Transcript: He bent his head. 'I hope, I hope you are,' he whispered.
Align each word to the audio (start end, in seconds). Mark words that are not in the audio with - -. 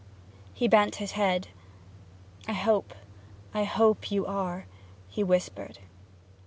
He 0.55 0.67
bent 0.67 0.95
his 0.95 1.11
head. 1.11 1.49
'I 2.47 2.53
hope, 2.53 2.95
I 3.53 3.65
hope 3.65 4.09
you 4.09 4.25
are,' 4.25 4.65
he 5.07 5.23
whispered. 5.23 5.77